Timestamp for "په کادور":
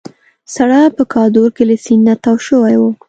0.97-1.49